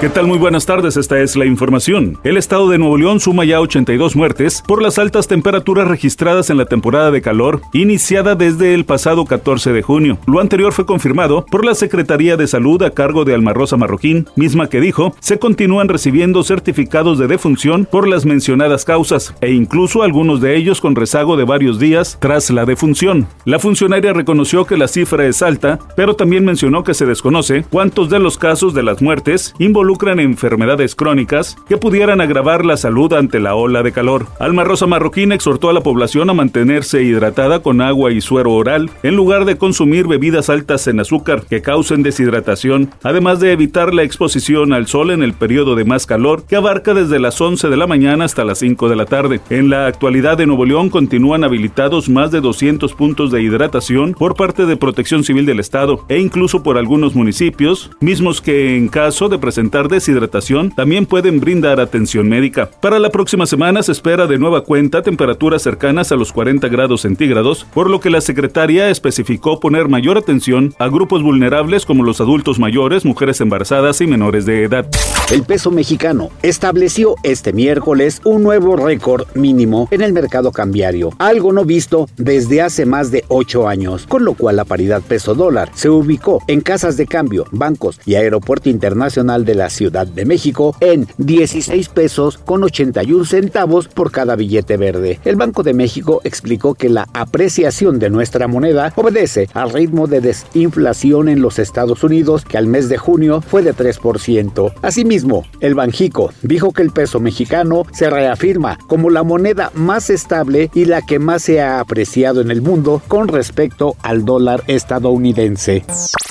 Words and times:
¿Qué 0.00 0.08
tal? 0.08 0.26
Muy 0.26 0.38
buenas 0.38 0.64
tardes, 0.64 0.96
esta 0.96 1.20
es 1.20 1.36
la 1.36 1.44
información. 1.44 2.18
El 2.24 2.38
estado 2.38 2.70
de 2.70 2.78
Nuevo 2.78 2.96
León 2.96 3.20
suma 3.20 3.44
ya 3.44 3.60
82 3.60 4.16
muertes 4.16 4.62
por 4.66 4.80
las 4.80 4.98
altas 4.98 5.28
temperaturas 5.28 5.86
registradas 5.88 6.48
en 6.48 6.56
la 6.56 6.64
temporada 6.64 7.10
de 7.10 7.20
calor, 7.20 7.60
iniciada 7.74 8.34
desde 8.34 8.72
el 8.72 8.86
pasado 8.86 9.26
14 9.26 9.74
de 9.74 9.82
junio. 9.82 10.16
Lo 10.26 10.40
anterior 10.40 10.72
fue 10.72 10.86
confirmado 10.86 11.44
por 11.44 11.66
la 11.66 11.74
Secretaría 11.74 12.38
de 12.38 12.46
Salud 12.46 12.82
a 12.82 12.92
cargo 12.92 13.26
de 13.26 13.34
Almarrosa 13.34 13.76
Marroquín, 13.76 14.26
misma 14.36 14.70
que 14.70 14.80
dijo 14.80 15.14
se 15.20 15.38
continúan 15.38 15.88
recibiendo 15.88 16.44
certificados 16.44 17.18
de 17.18 17.26
defunción 17.26 17.84
por 17.84 18.08
las 18.08 18.24
mencionadas 18.24 18.86
causas, 18.86 19.34
e 19.42 19.52
incluso 19.52 20.02
algunos 20.02 20.40
de 20.40 20.56
ellos 20.56 20.80
con 20.80 20.96
rezago 20.96 21.36
de 21.36 21.44
varios 21.44 21.78
días 21.78 22.16
tras 22.20 22.48
la 22.48 22.64
defunción. 22.64 23.26
La 23.44 23.58
funcionaria 23.58 24.14
reconoció 24.14 24.64
que 24.64 24.78
la 24.78 24.88
cifra 24.88 25.26
es 25.26 25.42
alta, 25.42 25.78
pero 25.94 26.16
también 26.16 26.46
mencionó 26.46 26.84
que 26.84 26.94
se 26.94 27.04
desconoce 27.04 27.66
cuántos 27.68 28.08
de 28.08 28.18
los 28.18 28.38
casos 28.38 28.72
de 28.72 28.82
las 28.82 29.02
muertes 29.02 29.54
involucran 29.58 29.89
involucran 29.90 30.20
enfermedades 30.20 30.94
crónicas 30.94 31.56
que 31.68 31.76
pudieran 31.76 32.20
agravar 32.20 32.64
la 32.64 32.76
salud 32.76 33.12
ante 33.12 33.40
la 33.40 33.56
ola 33.56 33.82
de 33.82 33.90
calor. 33.90 34.26
Alma 34.38 34.62
Rosa 34.62 34.86
Marroquín 34.86 35.32
exhortó 35.32 35.68
a 35.68 35.72
la 35.72 35.80
población 35.80 36.30
a 36.30 36.32
mantenerse 36.32 37.02
hidratada 37.02 37.60
con 37.60 37.80
agua 37.80 38.12
y 38.12 38.20
suero 38.20 38.52
oral 38.52 38.88
en 39.02 39.16
lugar 39.16 39.46
de 39.46 39.58
consumir 39.58 40.06
bebidas 40.06 40.48
altas 40.48 40.86
en 40.86 41.00
azúcar 41.00 41.42
que 41.42 41.60
causen 41.60 42.04
deshidratación, 42.04 42.90
además 43.02 43.40
de 43.40 43.50
evitar 43.50 43.92
la 43.92 44.04
exposición 44.04 44.72
al 44.72 44.86
sol 44.86 45.10
en 45.10 45.24
el 45.24 45.32
periodo 45.32 45.74
de 45.74 45.84
más 45.84 46.06
calor 46.06 46.44
que 46.44 46.54
abarca 46.54 46.94
desde 46.94 47.18
las 47.18 47.40
11 47.40 47.68
de 47.68 47.76
la 47.76 47.88
mañana 47.88 48.26
hasta 48.26 48.44
las 48.44 48.60
5 48.60 48.88
de 48.88 48.94
la 48.94 49.06
tarde. 49.06 49.40
En 49.50 49.70
la 49.70 49.88
actualidad 49.88 50.38
de 50.38 50.46
Nuevo 50.46 50.66
León 50.66 50.88
continúan 50.88 51.42
habilitados 51.42 52.08
más 52.08 52.30
de 52.30 52.40
200 52.40 52.94
puntos 52.94 53.32
de 53.32 53.42
hidratación 53.42 54.14
por 54.14 54.36
parte 54.36 54.66
de 54.66 54.76
Protección 54.76 55.24
Civil 55.24 55.46
del 55.46 55.58
Estado 55.58 56.04
e 56.08 56.20
incluso 56.20 56.62
por 56.62 56.78
algunos 56.78 57.16
municipios, 57.16 57.90
mismos 57.98 58.40
que 58.40 58.76
en 58.76 58.86
caso 58.86 59.28
de 59.28 59.40
presentar 59.40 59.79
deshidratación, 59.88 60.70
también 60.70 61.06
pueden 61.06 61.40
brindar 61.40 61.80
atención 61.80 62.28
médica. 62.28 62.70
Para 62.80 62.98
la 62.98 63.10
próxima 63.10 63.46
semana 63.46 63.82
se 63.82 63.92
espera 63.92 64.26
de 64.26 64.38
nueva 64.38 64.64
cuenta 64.64 65.02
temperaturas 65.02 65.62
cercanas 65.62 66.12
a 66.12 66.16
los 66.16 66.32
40 66.32 66.68
grados 66.68 67.02
centígrados, 67.02 67.64
por 67.72 67.88
lo 67.88 68.00
que 68.00 68.10
la 68.10 68.20
secretaria 68.20 68.90
especificó 68.90 69.60
poner 69.60 69.88
mayor 69.88 70.18
atención 70.18 70.74
a 70.78 70.88
grupos 70.88 71.22
vulnerables 71.22 71.86
como 71.86 72.04
los 72.04 72.20
adultos 72.20 72.58
mayores, 72.58 73.04
mujeres 73.04 73.40
embarazadas 73.40 74.00
y 74.00 74.06
menores 74.06 74.46
de 74.46 74.64
edad. 74.64 74.86
El 75.30 75.44
peso 75.44 75.70
mexicano 75.70 76.30
estableció 76.42 77.14
este 77.22 77.52
miércoles 77.52 78.20
un 78.24 78.42
nuevo 78.42 78.76
récord 78.76 79.26
mínimo 79.34 79.88
en 79.90 80.02
el 80.02 80.12
mercado 80.12 80.52
cambiario, 80.52 81.10
algo 81.18 81.52
no 81.52 81.64
visto 81.64 82.08
desde 82.16 82.62
hace 82.62 82.86
más 82.86 83.10
de 83.10 83.24
ocho 83.28 83.68
años, 83.68 84.06
con 84.06 84.24
lo 84.24 84.34
cual 84.34 84.56
la 84.56 84.64
paridad 84.64 85.02
peso 85.02 85.34
dólar 85.34 85.70
se 85.74 85.88
ubicó 85.88 86.42
en 86.46 86.60
casas 86.60 86.96
de 86.96 87.06
cambio, 87.06 87.46
bancos 87.52 88.00
y 88.04 88.16
aeropuerto 88.16 88.68
internacional 88.68 89.44
de 89.44 89.54
la 89.54 89.69
Ciudad 89.70 90.06
de 90.06 90.24
México 90.24 90.76
en 90.80 91.08
16 91.18 91.88
pesos 91.88 92.38
con 92.38 92.62
81 92.62 93.24
centavos 93.24 93.88
por 93.88 94.12
cada 94.12 94.36
billete 94.36 94.76
verde. 94.76 95.20
El 95.24 95.36
Banco 95.36 95.62
de 95.62 95.74
México 95.74 96.20
explicó 96.24 96.74
que 96.74 96.88
la 96.88 97.08
apreciación 97.14 97.98
de 97.98 98.10
nuestra 98.10 98.48
moneda 98.48 98.92
obedece 98.96 99.48
al 99.54 99.70
ritmo 99.72 100.06
de 100.06 100.20
desinflación 100.20 101.28
en 101.28 101.40
los 101.40 101.58
Estados 101.58 102.04
Unidos 102.04 102.44
que 102.44 102.58
al 102.58 102.66
mes 102.66 102.88
de 102.88 102.98
junio 102.98 103.40
fue 103.40 103.62
de 103.62 103.74
3%. 103.74 104.74
Asimismo, 104.82 105.44
el 105.60 105.74
Banjico 105.74 106.32
dijo 106.42 106.72
que 106.72 106.82
el 106.82 106.90
peso 106.90 107.20
mexicano 107.20 107.84
se 107.92 108.10
reafirma 108.10 108.78
como 108.86 109.10
la 109.10 109.22
moneda 109.22 109.70
más 109.74 110.10
estable 110.10 110.70
y 110.74 110.84
la 110.84 111.02
que 111.02 111.18
más 111.18 111.42
se 111.42 111.60
ha 111.60 111.80
apreciado 111.80 112.40
en 112.40 112.50
el 112.50 112.62
mundo 112.62 113.02
con 113.08 113.28
respecto 113.28 113.96
al 114.02 114.24
dólar 114.24 114.64
estadounidense. 114.66 115.84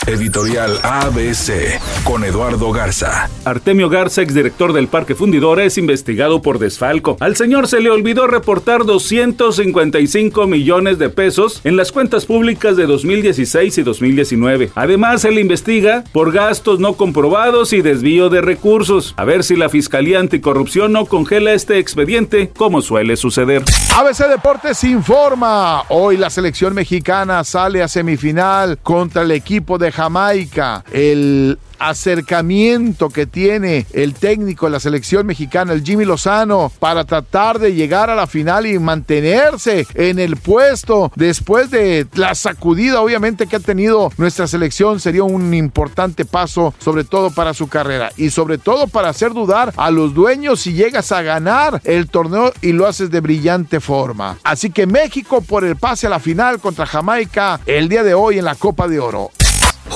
Editorial 0.09 0.79
ABC 0.81 1.79
con 2.03 2.23
Eduardo 2.23 2.71
Garza. 2.71 3.29
Artemio 3.45 3.89
Garza, 3.89 4.23
exdirector 4.23 4.73
del 4.73 4.87
Parque 4.87 5.13
Fundidora, 5.13 5.63
es 5.65 5.77
investigado 5.77 6.41
por 6.41 6.57
desfalco. 6.57 7.15
Al 7.19 7.35
señor 7.35 7.67
se 7.67 7.79
le 7.79 7.91
olvidó 7.91 8.25
reportar 8.25 8.85
255 8.85 10.47
millones 10.47 10.97
de 10.97 11.09
pesos 11.09 11.61
en 11.63 11.77
las 11.77 11.91
cuentas 11.91 12.25
públicas 12.25 12.75
de 12.75 12.87
2016 12.87 13.77
y 13.77 13.83
2019. 13.83 14.71
Además, 14.73 15.21
se 15.21 15.31
le 15.31 15.41
investiga 15.41 16.03
por 16.11 16.31
gastos 16.31 16.79
no 16.79 16.93
comprobados 16.93 17.71
y 17.71 17.83
desvío 17.83 18.29
de 18.29 18.41
recursos. 18.41 19.13
A 19.15 19.25
ver 19.25 19.43
si 19.43 19.55
la 19.55 19.69
Fiscalía 19.69 20.19
Anticorrupción 20.19 20.91
no 20.91 21.05
congela 21.05 21.53
este 21.53 21.77
expediente, 21.77 22.49
como 22.57 22.81
suele 22.81 23.15
suceder. 23.15 23.63
ABC 23.95 24.27
Deportes 24.27 24.83
informa. 24.83 25.83
Hoy 25.89 26.17
la 26.17 26.31
selección 26.31 26.73
mexicana 26.73 27.43
sale 27.43 27.83
a 27.83 27.87
semifinal 27.87 28.79
contra 28.79 29.21
el 29.21 29.29
equipo 29.29 29.77
de 29.77 29.98
Jamaica. 29.99 30.85
El 30.93 31.59
acercamiento 31.79 33.09
que 33.09 33.25
tiene 33.25 33.85
el 33.93 34.13
técnico 34.13 34.65
de 34.65 34.73
la 34.73 34.79
selección 34.79 35.25
mexicana, 35.25 35.73
el 35.73 35.83
Jimmy 35.83 36.05
Lozano, 36.05 36.71
para 36.79 37.05
tratar 37.05 37.59
de 37.59 37.73
llegar 37.73 38.09
a 38.09 38.15
la 38.15 38.27
final 38.27 38.65
y 38.65 38.77
mantenerse 38.79 39.87
en 39.95 40.19
el 40.19 40.37
puesto 40.37 41.11
después 41.15 41.71
de 41.71 42.05
la 42.13 42.35
sacudida 42.35 43.01
obviamente 43.01 43.47
que 43.47 43.55
ha 43.55 43.61
tenido 43.61 44.11
nuestra 44.17 44.47
selección 44.47 44.99
sería 44.99 45.23
un 45.23 45.53
importante 45.53 46.25
paso 46.25 46.73
sobre 46.79 47.03
todo 47.03 47.31
para 47.31 47.53
su 47.53 47.67
carrera 47.67 48.11
y 48.17 48.29
sobre 48.29 48.57
todo 48.57 48.87
para 48.87 49.09
hacer 49.09 49.33
dudar 49.33 49.73
a 49.77 49.89
los 49.89 50.13
dueños 50.13 50.61
si 50.61 50.73
llegas 50.73 51.11
a 51.11 51.21
ganar 51.21 51.81
el 51.85 52.09
torneo 52.09 52.51
y 52.61 52.73
lo 52.73 52.87
haces 52.87 53.09
de 53.09 53.21
brillante 53.21 53.79
forma. 53.79 54.37
Así 54.43 54.69
que 54.69 54.85
México 54.85 55.41
por 55.41 55.63
el 55.63 55.77
pase 55.77 56.07
a 56.07 56.09
la 56.09 56.19
final 56.19 56.59
contra 56.59 56.85
Jamaica 56.85 57.61
el 57.65 57.87
día 57.87 58.03
de 58.03 58.13
hoy 58.13 58.39
en 58.39 58.45
la 58.45 58.55
Copa 58.55 58.87
de 58.87 58.99
Oro. 58.99 59.31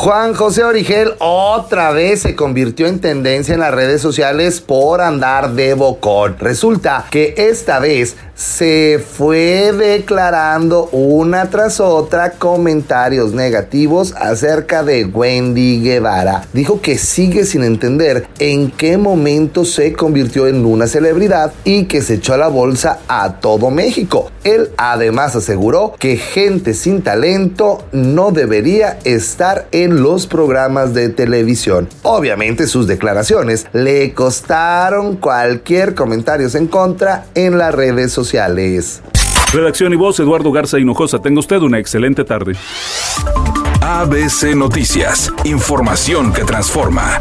Juan 0.03 0.33
José 0.33 0.65
Origel 0.65 1.13
otra 1.19 1.91
vez 1.91 2.23
se 2.23 2.35
convirtió 2.35 2.87
en 2.87 2.99
tendencia 2.99 3.53
en 3.53 3.61
las 3.61 3.73
redes 3.73 4.01
sociales 4.01 4.59
por 4.59 4.99
andar 4.99 5.53
de 5.53 5.75
bocón. 5.75 6.35
Resulta 6.39 7.05
que 7.09 7.33
esta 7.37 7.79
vez 7.79 8.17
se 8.35 8.99
fue 8.99 9.71
declarando 9.71 10.89
una 10.91 11.49
tras 11.49 11.79
otra 11.79 12.31
comentarios 12.31 13.31
negativos 13.31 14.13
acerca 14.17 14.83
de 14.83 15.05
Wendy 15.05 15.81
Guevara. 15.81 16.47
Dijo 16.51 16.81
que 16.81 16.97
sigue 16.97 17.45
sin 17.45 17.63
entender 17.63 18.27
en 18.39 18.71
qué 18.71 18.97
momento 18.97 19.63
se 19.63 19.93
convirtió 19.93 20.47
en 20.47 20.65
una 20.65 20.87
celebridad 20.87 21.53
y 21.63 21.85
que 21.85 22.01
se 22.01 22.15
echó 22.15 22.33
a 22.33 22.37
la 22.37 22.47
bolsa 22.47 22.99
a 23.07 23.39
todo 23.39 23.69
México. 23.69 24.31
Él 24.43 24.71
además 24.77 25.35
aseguró 25.35 25.93
que 25.97 26.17
gente 26.17 26.73
sin 26.73 27.03
talento 27.03 27.85
no 27.93 28.31
debería 28.31 28.99
estar 29.05 29.67
en 29.71 29.92
los 30.01 30.27
programas 30.27 30.93
de 30.93 31.09
televisión. 31.09 31.87
Obviamente 32.01 32.67
sus 32.67 32.87
declaraciones 32.87 33.67
le 33.73 34.13
costaron 34.13 35.17
cualquier 35.17 35.93
comentario 35.93 36.47
en 36.53 36.67
contra 36.67 37.25
en 37.35 37.57
las 37.57 37.73
redes 37.73 38.11
sociales. 38.11 39.01
Redacción 39.53 39.93
y 39.93 39.95
voz, 39.95 40.19
Eduardo 40.19 40.51
Garza 40.51 40.79
Hinojosa. 40.79 41.19
Tenga 41.19 41.39
usted 41.39 41.57
una 41.57 41.79
excelente 41.79 42.23
tarde. 42.23 42.53
ABC 43.81 44.55
Noticias, 44.55 45.31
información 45.43 46.33
que 46.33 46.43
transforma. 46.43 47.19